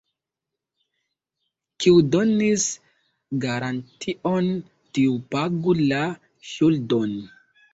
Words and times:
Kiu 1.83 1.99
donis 2.15 2.65
garantion, 3.45 4.49
tiu 4.99 5.15
pagu 5.37 5.77
la 5.83 6.01
ŝuldon. 6.55 7.15